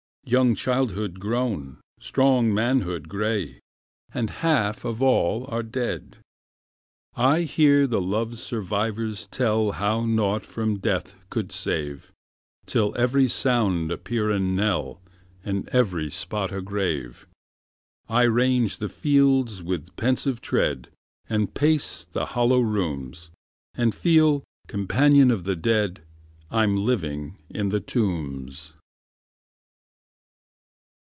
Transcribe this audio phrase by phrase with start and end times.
[0.23, 3.59] Young childhood grown, strong manhood gray;
[4.13, 6.17] And half of all are dead.
[7.15, 12.13] I hear the loved survivors tell How nought from death could save,
[12.67, 15.01] Till every sound appear a knell
[15.43, 17.27] And every spot a grave.
[18.07, 20.89] I range the fields with pensive tread,
[21.29, 23.31] And pace the hollow rooms,
[23.73, 26.03] And feel (companion of the dead)
[26.51, 28.75] I'm living in the tombs.